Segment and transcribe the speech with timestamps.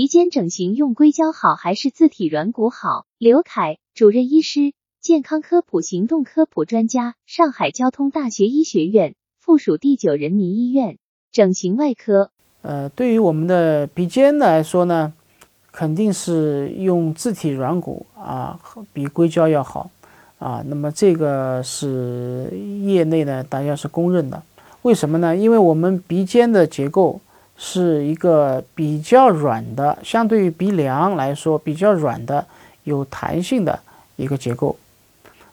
[0.00, 3.04] 鼻尖整形用硅胶好还是自体软骨好？
[3.18, 10.96] 刘凯，主任医师，健康科普行动科普专家，上海交通大学医学院附属第九人民医院
[11.30, 12.30] 整形外科。
[12.62, 15.12] 呃，对于我们的鼻尖来说呢，
[15.70, 18.58] 肯定是用自体软骨啊，
[18.94, 19.90] 比硅胶要好
[20.38, 20.64] 啊。
[20.66, 22.50] 那么这个是
[22.86, 24.42] 业内呢，大家是公认的。
[24.80, 25.36] 为什么呢？
[25.36, 27.20] 因为我们鼻尖的结构。
[27.62, 32.46] 是一个比较软的，相对于鼻梁来说比较软的、
[32.84, 33.78] 有弹性的
[34.16, 34.74] 一个结构。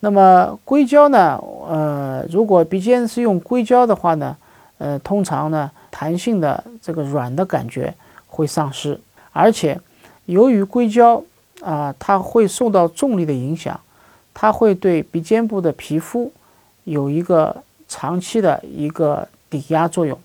[0.00, 1.40] 那么硅胶呢？
[1.68, 4.36] 呃，如果鼻尖是用硅胶的话呢，
[4.78, 7.94] 呃，通常呢，弹性的这个软的感觉
[8.26, 9.80] 会丧失，而且
[10.24, 11.22] 由于硅胶
[11.60, 13.78] 啊，它会受到重力的影响，
[14.34, 16.32] 它会对鼻尖部的皮肤
[16.82, 20.18] 有一个长期的一个抵压作用。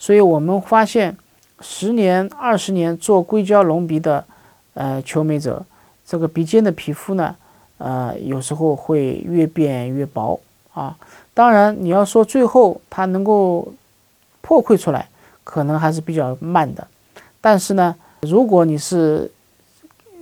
[0.00, 1.14] 所以我们发现，
[1.60, 4.24] 十年、二十年做硅胶隆鼻的，
[4.72, 5.62] 呃，求美者，
[6.06, 7.36] 这个鼻尖的皮肤呢，
[7.76, 10.40] 呃，有时候会越变越薄
[10.72, 10.96] 啊。
[11.34, 13.70] 当然，你要说最后它能够
[14.40, 15.06] 破溃出来，
[15.44, 16.88] 可能还是比较慢的。
[17.42, 19.30] 但是呢，如果你是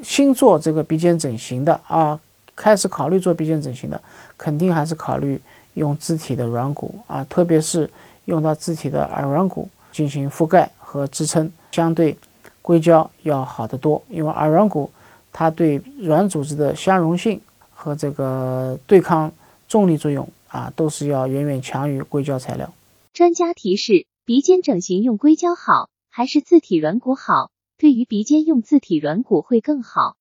[0.02, 2.18] 新做这个鼻尖整形的啊，
[2.56, 4.02] 开始考虑做鼻尖整形的，
[4.36, 5.40] 肯定还是考虑
[5.74, 7.88] 用自体的软骨啊，特别是。
[8.28, 12.14] 用到自体的耳软骨进行覆盖和支撑，相对
[12.60, 14.02] 硅胶要好得多。
[14.10, 14.90] 因为耳软骨
[15.32, 17.40] 它对软组织的相容性
[17.70, 19.32] 和这个对抗
[19.66, 22.70] 重力作用啊，都是要远远强于硅胶材料。
[23.14, 27.50] 专家提示：鼻尖整形用硅胶好还是自体软骨好？
[27.78, 30.16] 对于鼻尖用自体软骨会更好。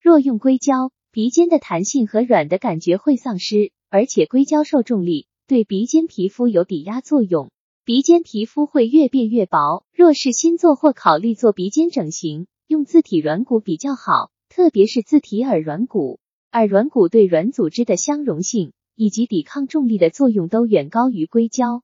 [0.00, 5.28] 若用硅胶，鼻尖的弹性和软的感觉会丧失，而且硅胶受重力。
[5.52, 7.50] 对鼻尖皮肤有抵压作用，
[7.84, 9.84] 鼻尖皮肤会越变越薄。
[9.92, 16.20] 若是新做或考虑做鼻尖整形，用自体软骨比较好，特别是自体耳软骨。
[16.52, 21.80] 耳软骨对软组织的相容性以及抵抗重力的作用都远高于硅胶。